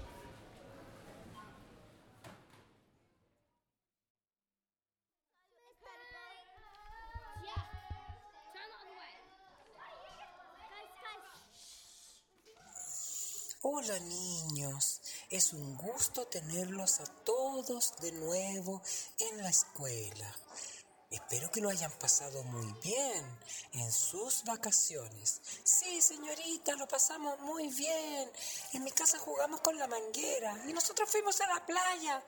Hola 13.61 13.99
niños, 14.01 15.01
es 15.31 15.53
un 15.53 15.77
gusto 15.77 16.27
tenerlos 16.27 17.01
a 17.01 17.07
todos 17.25 17.93
de 18.01 18.13
nuevo 18.13 18.81
en 19.19 19.43
la 19.43 19.51
escuela. 19.51 20.35
Espero 21.11 21.51
que 21.51 21.63
lo 21.63 21.71
hayan 21.71 21.91
pasado 21.93 22.43
muy 22.45 22.71
bien 22.83 23.39
en 23.73 23.91
sus 23.91 24.45
vacaciones. 24.45 25.41
Sí, 25.65 26.03
señorita, 26.03 26.77
lo 26.77 26.87
pasamos 26.87 27.41
muy 27.41 27.69
bien. 27.69 28.31
En 28.75 28.85
mi 28.85 28.91
casa 28.91 29.19
jugamos 29.19 29.63
con 29.63 29.79
la 29.79 29.87
manguera 29.87 30.63
y 30.69 30.73
nosotros 30.75 31.09
fuimos 31.09 31.41
a 31.41 31.47
la 31.47 31.65
playa. 31.65 32.23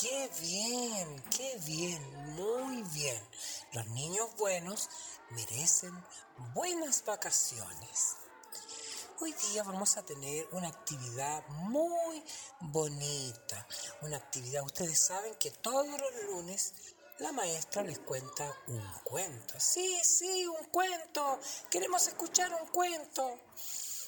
Qué 0.00 0.30
bien, 0.40 1.24
qué 1.36 1.58
bien, 1.64 2.34
muy 2.36 2.82
bien. 2.94 3.20
Los 3.72 3.86
niños 3.88 4.28
buenos 4.36 4.88
merecen 5.30 5.92
buenas 6.54 7.04
vacaciones. 7.04 8.16
Hoy 9.20 9.32
día 9.50 9.62
vamos 9.62 9.96
a 9.96 10.04
tener 10.04 10.48
una 10.52 10.68
actividad 10.68 11.46
muy 11.48 12.22
bonita. 12.60 13.66
Una 14.00 14.16
actividad, 14.16 14.64
ustedes 14.64 15.00
saben 15.00 15.34
que 15.36 15.50
todos 15.50 15.86
los 15.88 16.24
lunes 16.24 16.72
la 17.22 17.32
maestra 17.32 17.84
les 17.84 18.00
cuenta 18.00 18.52
un 18.66 18.92
cuento. 19.04 19.54
Sí, 19.58 20.00
sí, 20.02 20.44
un 20.46 20.64
cuento. 20.66 21.38
Queremos 21.70 22.08
escuchar 22.08 22.52
un 22.52 22.66
cuento. 22.68 23.38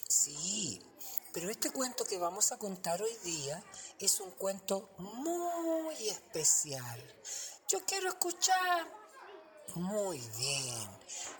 Sí, 0.09 0.83
pero 1.33 1.49
este 1.49 1.71
cuento 1.71 2.05
que 2.05 2.19
vamos 2.19 2.51
a 2.51 2.59
contar 2.59 3.01
hoy 3.01 3.17
día 3.23 3.63
es 4.01 4.19
un 4.19 4.33
cuento 4.33 4.91
muy 4.99 6.09
especial. 6.09 7.01
Yo 7.69 7.85
quiero 7.87 8.09
escuchar. 8.09 8.89
Muy 9.77 10.19
bien. 10.37 10.89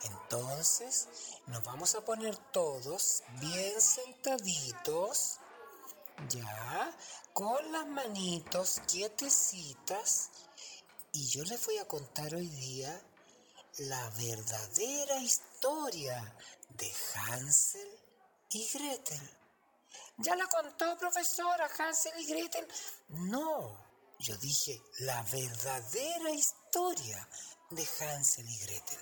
Entonces 0.05 1.09
nos 1.49 1.65
vamos 1.65 1.97
a 1.97 2.05
poner 2.05 2.37
todos 2.53 3.25
bien 3.41 3.81
sentaditos, 3.81 5.41
ya, 6.29 6.97
con 7.33 7.73
las 7.73 7.87
manitos 7.89 8.81
quietecitas. 8.87 10.31
Y 11.15 11.29
yo 11.29 11.45
les 11.45 11.65
voy 11.65 11.79
a 11.79 11.87
contar 11.87 12.35
hoy 12.35 12.49
día 12.49 13.01
la 13.79 14.11
verdadera 14.11 15.17
historia 15.21 16.37
de 16.71 16.93
Hansel 17.15 17.89
y 18.51 18.69
Gretel. 18.69 19.31
¿Ya 20.17 20.35
la 20.35 20.49
contó, 20.49 20.99
profesora 20.99 21.71
Hansel 21.79 22.21
y 22.21 22.27
Gretel? 22.27 22.67
No, 23.11 23.79
yo 24.19 24.37
dije 24.39 24.83
la 24.99 25.23
verdadera 25.23 26.31
historia 26.31 27.29
de 27.71 27.89
Hansel 28.01 28.51
y 28.51 28.59
Gretel. 28.59 28.99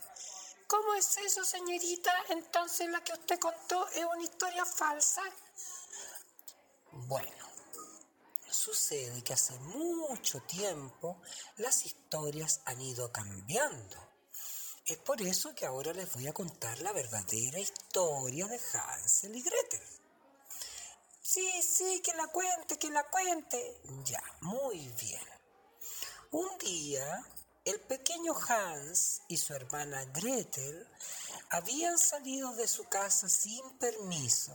¿Cómo 0.67 0.95
es 0.95 1.17
eso, 1.17 1.43
señorita? 1.47 2.13
Entonces 2.29 2.91
la 2.91 3.03
que 3.03 3.15
usted 3.15 3.39
contó 3.39 3.89
es 3.89 4.05
una 4.05 4.23
historia 4.23 4.67
falsa. 4.67 5.23
Bueno, 6.93 7.52
sucede 8.53 9.23
que 9.23 9.33
hace 9.33 9.59
mucho 9.61 10.41
tiempo 10.43 11.21
las 11.57 11.87
historias 11.87 12.61
han 12.65 12.81
ido 12.81 13.11
cambiando. 13.13 13.97
Es 14.87 14.99
por 14.99 15.23
eso 15.23 15.55
que 15.55 15.67
ahora 15.67 15.93
les 15.93 16.13
voy 16.13 16.27
a 16.27 16.33
contar 16.33 16.79
la 16.81 16.93
verdadera 16.93 17.59
historia 17.59 18.47
de 18.47 18.61
Hansel 18.73 19.37
y 19.37 19.43
Gretel. 19.43 19.83
Sí, 21.23 21.63
sí, 21.63 22.03
que 22.05 22.13
la 22.15 22.27
cuente, 22.27 22.79
que 22.79 22.91
la 22.91 23.05
cuente. 23.05 23.81
Ya, 24.05 24.23
muy 24.41 24.89
bien. 25.01 25.23
Un 26.33 26.59
día, 26.59 27.25
el 27.65 27.81
pequeño 27.81 28.35
Hans 28.49 29.23
y 29.29 29.37
su 29.37 29.55
hermana 29.55 30.05
Gretel 30.07 30.87
habían 31.51 31.97
salido 31.97 32.53
de 32.55 32.67
su 32.67 32.85
casa 32.85 33.29
sin 33.29 33.79
permiso. 33.79 34.53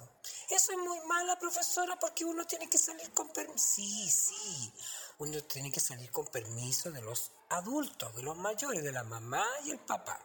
Eso 0.50 0.72
es 0.72 0.78
muy 0.78 1.00
mala, 1.02 1.38
profesora, 1.38 2.00
porque 2.00 2.24
uno 2.24 2.46
tiene 2.48 2.70
que 2.70 2.78
salir 2.78 3.12
con 3.12 3.28
permiso. 3.30 3.58
Sí, 3.58 4.10
sí, 4.10 4.72
uno 5.18 5.44
tiene 5.44 5.72
que 5.72 5.82
salir 5.82 6.10
con 6.10 6.26
permiso 6.28 6.90
de 6.90 7.02
los 7.02 7.32
adultos, 7.50 8.16
de 8.16 8.24
los 8.24 8.38
mayores, 8.38 8.82
de 8.82 8.92
la 8.94 9.04
mamá 9.04 9.46
y 9.66 9.72
el 9.72 9.80
papá. 9.80 10.20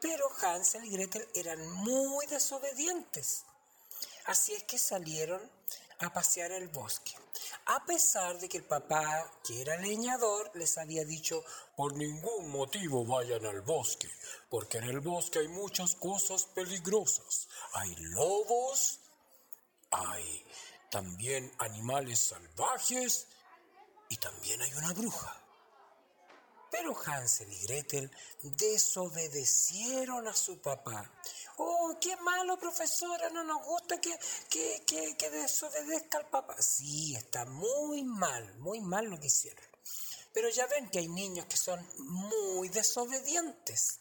Pero 0.00 0.28
Hansel 0.42 0.84
y 0.84 0.90
Gretel 0.90 1.26
eran 1.34 1.66
muy 1.70 2.26
desobedientes. 2.26 3.44
Así 4.26 4.52
es 4.52 4.64
que 4.64 4.76
salieron 4.76 5.40
a 6.00 6.12
pasear 6.12 6.52
el 6.52 6.68
bosque. 6.68 7.12
A 7.66 7.84
pesar 7.86 8.38
de 8.38 8.48
que 8.48 8.58
el 8.58 8.64
papá, 8.64 9.30
que 9.42 9.62
era 9.62 9.76
leñador, 9.76 10.50
les 10.54 10.76
había 10.76 11.04
dicho, 11.04 11.42
por 11.76 11.94
ningún 11.94 12.50
motivo 12.50 13.04
vayan 13.06 13.46
al 13.46 13.62
bosque, 13.62 14.10
porque 14.50 14.78
en 14.78 14.84
el 14.84 15.00
bosque 15.00 15.38
hay 15.38 15.48
muchas 15.48 15.94
cosas 15.94 16.44
peligrosas. 16.44 17.48
Hay 17.72 17.94
lobos, 17.96 19.00
hay 19.94 20.44
también 20.90 21.52
animales 21.58 22.20
salvajes 22.20 23.26
y 24.08 24.16
también 24.16 24.60
hay 24.62 24.72
una 24.74 24.92
bruja. 24.92 25.40
Pero 26.70 26.96
Hansel 27.06 27.52
y 27.52 27.58
Gretel 27.60 28.10
desobedecieron 28.42 30.26
a 30.26 30.34
su 30.34 30.60
papá. 30.60 31.08
Oh, 31.56 31.96
qué 32.00 32.16
malo, 32.16 32.58
profesora, 32.58 33.30
no 33.30 33.44
nos 33.44 33.64
gusta 33.64 34.00
que, 34.00 34.18
que, 34.50 34.82
que, 34.84 35.16
que 35.16 35.30
desobedezca 35.30 36.18
al 36.18 36.28
papá. 36.28 36.60
Sí, 36.60 37.14
está 37.14 37.44
muy 37.44 38.02
mal, 38.02 38.56
muy 38.58 38.80
mal 38.80 39.06
lo 39.06 39.20
que 39.20 39.28
hicieron. 39.28 39.64
Pero 40.32 40.48
ya 40.48 40.66
ven 40.66 40.90
que 40.90 40.98
hay 40.98 41.08
niños 41.08 41.46
que 41.46 41.56
son 41.56 41.84
muy 41.98 42.68
desobedientes 42.70 44.00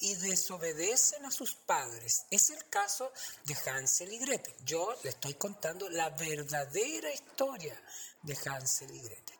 y 0.00 0.14
desobedecen 0.14 1.24
a 1.24 1.30
sus 1.30 1.54
padres. 1.54 2.26
Es 2.30 2.50
el 2.50 2.68
caso 2.68 3.12
de 3.44 3.56
Hansel 3.66 4.12
y 4.12 4.18
Gretel. 4.18 4.54
Yo 4.64 4.94
le 5.02 5.10
estoy 5.10 5.34
contando 5.34 5.88
la 5.90 6.10
verdadera 6.10 7.12
historia 7.12 7.80
de 8.22 8.36
Hansel 8.46 8.94
y 8.94 9.00
Gretel. 9.00 9.38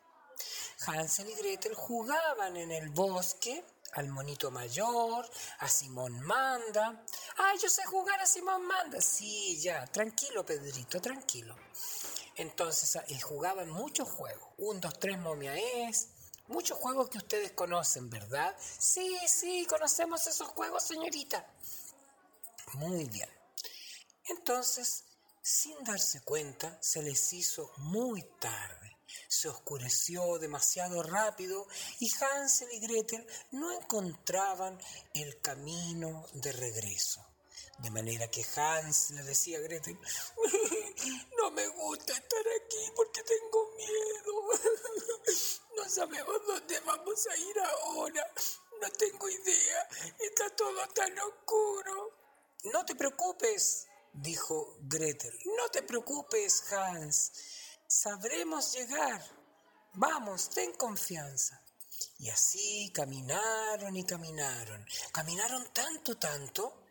Hansel 0.87 1.29
y 1.29 1.35
Gretel 1.35 1.73
jugaban 1.73 2.57
en 2.57 2.71
el 2.71 2.89
bosque 2.89 3.63
al 3.93 4.09
monito 4.09 4.51
mayor, 4.51 5.29
a 5.59 5.69
Simón 5.69 6.19
Manda. 6.21 7.05
¡Ay, 7.37 7.57
yo 7.61 7.69
sé 7.69 7.85
jugar 7.85 8.19
a 8.19 8.25
Simón 8.25 8.65
Manda! 8.65 8.99
Sí, 8.99 9.59
ya, 9.61 9.87
tranquilo, 9.87 10.45
Pedrito, 10.45 10.99
tranquilo. 11.01 11.55
Entonces 12.35 13.01
eh, 13.07 13.19
jugaban 13.21 13.69
muchos 13.69 14.09
juegos. 14.09 14.49
Un, 14.57 14.81
dos, 14.81 14.99
tres, 14.99 15.17
momia 15.17 15.55
es. 15.55 16.09
Muchos 16.47 16.77
juegos 16.77 17.09
que 17.09 17.17
ustedes 17.17 17.51
conocen, 17.51 18.09
¿verdad? 18.09 18.55
Sí, 18.79 19.17
sí, 19.27 19.65
conocemos 19.67 20.27
esos 20.27 20.47
juegos, 20.49 20.83
señorita. 20.83 21.45
Muy 22.73 23.05
bien. 23.05 23.29
Entonces, 24.27 25.05
sin 25.41 25.83
darse 25.83 26.21
cuenta, 26.21 26.77
se 26.81 27.01
les 27.01 27.33
hizo 27.33 27.71
muy 27.77 28.23
tarde. 28.39 28.97
Se 29.27 29.47
oscureció 29.47 30.39
demasiado 30.39 31.01
rápido 31.03 31.67
y 31.99 32.11
Hansel 32.15 32.71
y 32.73 32.79
Gretel 32.79 33.25
no 33.51 33.71
encontraban 33.71 34.79
el 35.13 35.39
camino 35.41 36.25
de 36.33 36.51
regreso. 36.51 37.25
De 37.79 37.91
manera 37.91 38.29
que 38.29 38.45
Hans 38.55 39.11
le 39.11 39.23
decía 39.23 39.57
a 39.57 39.61
Gretel, 39.61 39.99
no 41.37 41.51
me 41.51 41.67
gusta 41.67 42.13
estar 42.13 42.45
aquí 42.61 42.91
porque 42.95 43.21
tengo 43.23 43.71
miedo. 43.75 45.55
No 45.75 45.89
sabemos 45.89 46.45
dónde 46.47 46.79
vamos 46.81 47.27
a 47.27 47.37
ir 47.37 47.59
ahora. 47.59 48.31
No 48.81 48.89
tengo 48.91 49.29
idea. 49.29 49.89
Está 50.19 50.49
todo 50.55 50.87
tan 50.93 51.17
oscuro. 51.19 52.13
No 52.65 52.85
te 52.85 52.95
preocupes, 52.95 53.87
dijo 54.13 54.77
Gretel. 54.81 55.37
No 55.57 55.69
te 55.69 55.83
preocupes, 55.83 56.71
Hans. 56.71 57.31
Sabremos 57.87 58.73
llegar. 58.73 59.21
Vamos, 59.93 60.49
ten 60.49 60.73
confianza. 60.73 61.61
Y 62.19 62.29
así 62.29 62.91
caminaron 62.93 63.95
y 63.95 64.03
caminaron. 64.03 64.85
Caminaron 65.11 65.71
tanto, 65.73 66.17
tanto, 66.17 66.84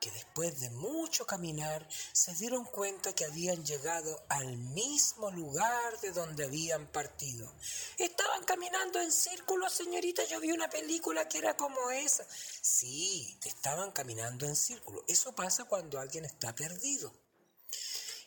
que 0.00 0.10
después 0.10 0.58
de 0.60 0.70
mucho 0.70 1.26
caminar 1.26 1.86
se 2.12 2.34
dieron 2.34 2.64
cuenta 2.64 3.14
que 3.14 3.26
habían 3.26 3.64
llegado 3.64 4.24
al 4.30 4.56
mismo 4.56 5.30
lugar 5.30 6.00
de 6.00 6.10
donde 6.12 6.44
habían 6.44 6.86
partido. 6.90 7.52
Estaban 7.98 8.44
caminando 8.44 8.98
en 9.00 9.12
círculo, 9.12 9.68
señorita. 9.68 10.24
Yo 10.24 10.40
vi 10.40 10.52
una 10.52 10.70
película 10.70 11.28
que 11.28 11.38
era 11.38 11.54
como 11.54 11.90
esa. 11.90 12.26
Sí, 12.62 13.38
estaban 13.44 13.92
caminando 13.92 14.46
en 14.46 14.56
círculo. 14.56 15.04
Eso 15.06 15.34
pasa 15.34 15.64
cuando 15.64 16.00
alguien 16.00 16.24
está 16.24 16.54
perdido. 16.54 17.12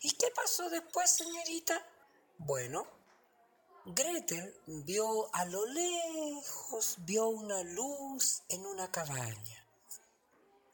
¿Y 0.01 0.12
qué 0.12 0.27
pasó 0.36 0.70
después, 0.70 1.10
señorita? 1.10 1.84
Bueno, 2.38 2.86
Gretel 3.86 4.62
vio 4.68 5.34
a 5.34 5.46
lo 5.46 5.65
lejos, 5.65 6.98
vio 7.00 7.27
una 7.30 7.63
luz 7.63 8.44
en 8.50 8.65
una 8.65 8.92
cabaña. 8.92 9.62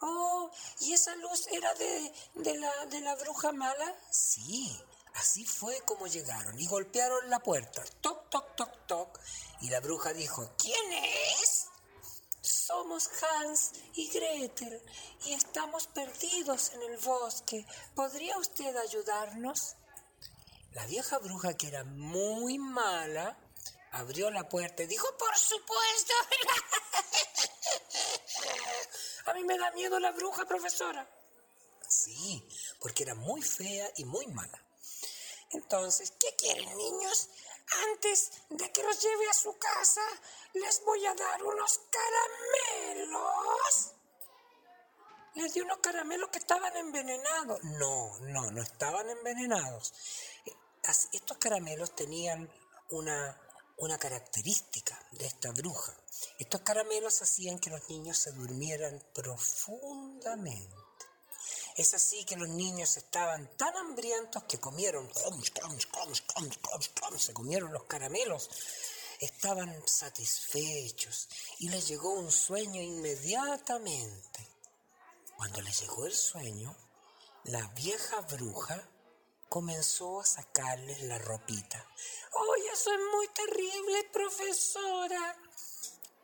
Oh, 0.02 0.50
¿y 0.80 0.94
esa 0.94 1.16
luz 1.16 1.48
era 1.52 1.74
de, 1.74 2.14
de, 2.36 2.58
la, 2.58 2.86
de 2.86 3.02
la 3.02 3.16
bruja 3.16 3.52
mala? 3.52 3.96
Sí, 4.10 4.80
así 5.16 5.46
fue 5.46 5.82
como 5.82 6.08
llegaron 6.08 6.58
y 6.58 6.68
golpearon 6.68 7.30
la 7.30 7.40
puerta. 7.40 7.84
Toc, 8.00 8.30
toc, 8.30 8.56
toc, 8.56 8.88
toc. 8.88 9.20
Y 9.62 9.70
la 9.70 9.82
bruja 9.82 10.14
dijo, 10.14 10.50
¿quién 10.58 10.94
es? 10.94 11.68
Somos 12.42 13.10
Hans 13.22 13.72
y 13.96 14.08
Gretel 14.10 14.82
y 15.26 15.34
estamos 15.34 15.88
perdidos 15.88 16.72
en 16.74 16.84
el 16.84 16.98
bosque. 16.98 17.66
¿Podría 17.96 18.38
usted 18.38 18.76
ayudarnos? 18.78 19.76
La 20.74 20.86
vieja 20.86 21.18
bruja, 21.18 21.58
que 21.58 21.68
era 21.68 21.84
muy 21.84 22.58
mala, 22.58 23.38
abrió 23.92 24.30
la 24.30 24.48
puerta 24.48 24.84
y 24.84 24.88
dijo, 24.88 25.08
por 25.18 25.36
supuesto. 25.36 26.14
A 29.30 29.34
mí 29.34 29.44
me 29.44 29.60
da 29.60 29.70
miedo 29.72 30.00
la 30.00 30.12
bruja, 30.12 30.44
profesora. 30.46 31.08
Sí, 31.88 32.44
porque 32.80 33.04
era 33.04 33.14
muy 33.14 33.44
fea 33.44 33.88
y 33.98 34.06
muy 34.06 34.26
mala. 34.28 34.60
Entonces, 35.52 36.14
¿qué 36.20 36.36
quieren, 36.36 36.76
niños? 36.76 37.30
Antes 37.92 38.32
de 38.50 38.72
que 38.72 38.82
los 38.82 39.00
lleve 39.00 39.30
a 39.30 39.34
su 39.34 39.56
casa, 39.60 40.02
les 40.54 40.84
voy 40.84 41.06
a 41.06 41.14
dar 41.14 41.44
unos 41.44 41.80
caramelos. 41.92 43.92
Les 45.36 45.54
di 45.54 45.62
unos 45.62 45.78
caramelos 45.78 46.30
que 46.30 46.40
estaban 46.40 46.76
envenenados. 46.76 47.64
No, 47.64 48.18
no, 48.22 48.50
no 48.50 48.62
estaban 48.64 49.08
envenenados. 49.10 49.94
Estos 51.14 51.38
caramelos 51.38 51.96
tenían 51.96 52.52
una, 52.90 53.40
una 53.78 54.00
característica 54.00 55.00
de 55.12 55.28
esta 55.28 55.52
bruja. 55.52 55.96
Estos 56.38 56.62
caramelos 56.62 57.22
hacían 57.22 57.60
que 57.60 57.70
los 57.70 57.90
niños 57.90 58.18
se 58.18 58.32
durmieran 58.32 59.04
profundamente. 59.14 60.76
Es 61.76 61.94
así 61.94 62.26
que 62.26 62.36
los 62.36 62.50
niños 62.50 62.98
estaban 62.98 63.56
tan 63.56 63.76
hambrientos 63.78 64.44
que 64.44 64.60
comieron, 64.60 65.10
se 67.18 67.34
comieron 67.34 67.72
los 67.72 67.84
caramelos. 67.84 68.50
Estaban 69.20 69.88
satisfechos 69.88 71.28
y 71.60 71.70
les 71.70 71.88
llegó 71.88 72.14
un 72.14 72.32
sueño 72.32 72.82
inmediatamente. 72.82 74.48
Cuando 75.38 75.62
les 75.62 75.80
llegó 75.82 76.06
el 76.06 76.14
sueño, 76.14 76.76
la 77.46 77.66
vieja 77.68 78.22
bruja 78.22 78.90
comenzó 79.48 80.22
a 80.22 80.26
sacarles 80.26 81.02
la 81.04 81.18
ropita. 81.18 81.78
¡Ay, 81.78 82.62
eso 82.74 82.94
es 82.94 83.00
muy 83.14 83.28
terrible, 83.30 84.04
profesora! 84.12 85.49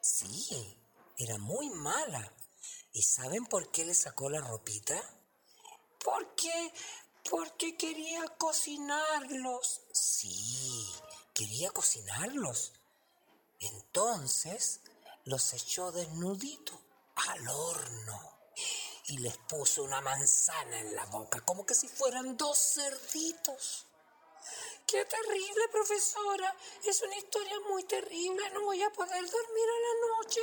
Sí, 0.07 0.77
era 1.17 1.39
muy 1.39 1.67
mala. 1.71 2.31
¿Y 2.93 3.01
saben 3.01 3.47
por 3.47 3.71
qué 3.71 3.85
le 3.85 3.95
sacó 3.95 4.29
la 4.29 4.39
ropita? 4.39 5.01
Porque, 6.03 6.71
porque 7.27 7.75
quería 7.75 8.23
cocinarlos. 8.37 9.81
Sí, 9.91 10.85
quería 11.33 11.71
cocinarlos. 11.71 12.73
Entonces 13.59 14.81
los 15.23 15.53
echó 15.53 15.91
desnudito 15.91 16.79
al 17.15 17.47
horno 17.47 18.37
y 19.07 19.17
les 19.17 19.35
puso 19.37 19.83
una 19.83 20.01
manzana 20.01 20.81
en 20.81 20.95
la 20.95 21.05
boca, 21.07 21.41
como 21.41 21.65
que 21.65 21.73
si 21.73 21.87
fueran 21.87 22.37
dos 22.37 22.59
cerditos. 22.75 23.87
¡Qué 24.85 25.03
terrible, 25.05 25.67
profesora! 25.71 26.55
Es 26.83 27.01
una 27.01 27.17
historia 27.17 27.59
muy 27.69 27.83
terrible. 27.85 28.49
No 28.51 28.63
voy 28.63 28.81
a 28.83 28.89
poder 28.91 29.23
dormir 29.29 29.65
a 29.69 29.81
la 29.81 30.17
noche. 30.17 30.41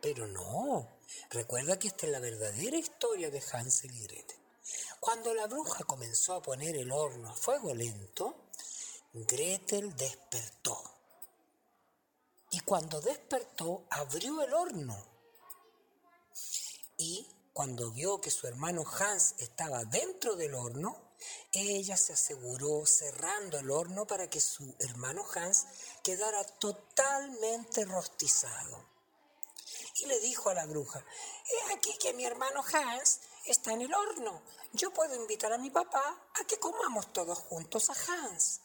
Pero 0.00 0.26
no. 0.28 0.98
Recuerda 1.30 1.78
que 1.78 1.88
esta 1.88 2.06
es 2.06 2.12
la 2.12 2.20
verdadera 2.20 2.76
historia 2.76 3.30
de 3.30 3.42
Hansel 3.52 3.94
y 3.94 4.02
Gretel. 4.02 4.38
Cuando 5.00 5.34
la 5.34 5.46
bruja 5.46 5.84
comenzó 5.84 6.34
a 6.34 6.42
poner 6.42 6.76
el 6.76 6.90
horno 6.90 7.30
a 7.30 7.34
fuego 7.34 7.74
lento, 7.74 8.50
Gretel 9.12 9.94
despertó. 9.96 10.82
Y 12.50 12.60
cuando 12.60 13.00
despertó, 13.00 13.84
abrió 13.90 14.42
el 14.42 14.54
horno. 14.54 14.96
Y 16.96 17.26
cuando 17.52 17.90
vio 17.90 18.20
que 18.20 18.30
su 18.30 18.46
hermano 18.46 18.84
Hans 18.98 19.34
estaba 19.38 19.84
dentro 19.84 20.34
del 20.34 20.54
horno, 20.54 21.07
ella 21.52 21.96
se 21.96 22.12
aseguró 22.12 22.84
cerrando 22.86 23.58
el 23.58 23.70
horno 23.70 24.06
para 24.06 24.28
que 24.28 24.40
su 24.40 24.74
hermano 24.78 25.26
Hans 25.34 25.66
quedara 26.02 26.44
totalmente 26.44 27.84
rostizado. 27.84 28.88
Y 29.96 30.06
le 30.06 30.20
dijo 30.20 30.48
a 30.48 30.54
la 30.54 30.66
bruja, 30.66 31.04
he 31.44 31.72
aquí 31.74 31.96
que 31.98 32.14
mi 32.14 32.24
hermano 32.24 32.62
Hans 32.72 33.20
está 33.46 33.72
en 33.72 33.82
el 33.82 33.92
horno. 33.92 34.42
Yo 34.72 34.92
puedo 34.92 35.14
invitar 35.14 35.52
a 35.52 35.58
mi 35.58 35.70
papá 35.70 36.30
a 36.34 36.44
que 36.44 36.58
comamos 36.58 37.12
todos 37.12 37.38
juntos 37.38 37.90
a 37.90 37.94
Hans. 37.94 38.60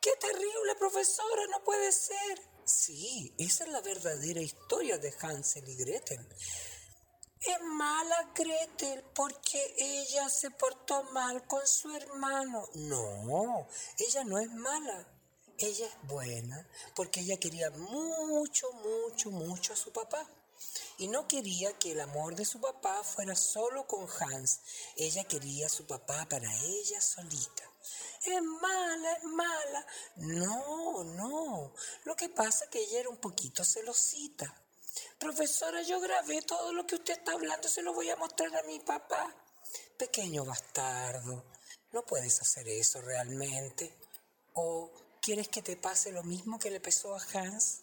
¡Qué 0.00 0.10
terrible, 0.20 0.74
profesora! 0.78 1.46
No 1.50 1.62
puede 1.64 1.92
ser. 1.92 2.40
Sí, 2.64 3.34
esa 3.38 3.64
es 3.64 3.70
la 3.70 3.80
verdadera 3.80 4.40
historia 4.40 4.98
de 4.98 5.14
Hansel 5.20 5.68
y 5.68 5.76
Gretel. 5.76 6.26
Es 7.40 7.60
mala 7.62 8.32
Gretel 8.34 9.04
porque 9.14 9.74
ella 9.78 10.28
se 10.28 10.50
portó 10.50 11.04
mal 11.12 11.46
con 11.46 11.64
su 11.66 11.94
hermano. 11.94 12.68
No, 12.74 13.68
ella 13.96 14.24
no 14.24 14.38
es 14.38 14.50
mala. 14.50 15.06
Ella 15.56 15.86
es 15.86 16.08
buena 16.08 16.68
porque 16.94 17.20
ella 17.20 17.38
quería 17.38 17.70
mucho, 17.70 18.72
mucho, 18.72 19.30
mucho 19.30 19.72
a 19.72 19.76
su 19.76 19.92
papá. 19.92 20.26
Y 20.98 21.06
no 21.06 21.28
quería 21.28 21.78
que 21.78 21.92
el 21.92 22.00
amor 22.00 22.34
de 22.34 22.44
su 22.44 22.60
papá 22.60 23.04
fuera 23.04 23.36
solo 23.36 23.86
con 23.86 24.08
Hans. 24.18 24.60
Ella 24.96 25.22
quería 25.22 25.66
a 25.66 25.70
su 25.70 25.86
papá 25.86 26.26
para 26.28 26.52
ella 26.64 27.00
solita. 27.00 27.62
Es 28.24 28.42
mala, 28.42 29.12
es 29.12 29.24
mala. 29.24 29.86
No, 30.16 31.04
no. 31.04 31.72
Lo 32.04 32.16
que 32.16 32.28
pasa 32.28 32.64
es 32.64 32.70
que 32.70 32.82
ella 32.82 33.00
era 33.00 33.10
un 33.10 33.18
poquito 33.18 33.64
celosita. 33.64 34.52
Profesora, 35.18 35.82
yo 35.82 36.00
grabé 36.00 36.42
todo 36.42 36.72
lo 36.72 36.86
que 36.86 36.94
usted 36.94 37.14
está 37.14 37.32
hablando, 37.32 37.68
se 37.68 37.82
lo 37.82 37.92
voy 37.92 38.08
a 38.10 38.16
mostrar 38.16 38.54
a 38.56 38.62
mi 38.62 38.78
papá. 38.80 39.34
Pequeño 39.96 40.44
bastardo, 40.44 41.44
no 41.92 42.02
puedes 42.02 42.40
hacer 42.40 42.68
eso 42.68 43.00
realmente. 43.00 43.92
¿O 44.54 44.90
quieres 45.20 45.48
que 45.48 45.62
te 45.62 45.76
pase 45.76 46.12
lo 46.12 46.22
mismo 46.22 46.58
que 46.58 46.70
le 46.70 46.80
pasó 46.80 47.16
a 47.16 47.22
Hans? 47.34 47.82